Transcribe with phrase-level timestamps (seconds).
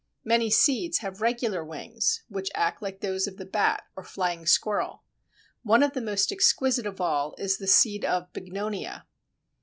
[0.23, 5.03] Many seeds have regular wings which act like those of the bat or flying squirrel.
[5.61, 9.05] One of the most exquisite of all is the seed of Bignonia.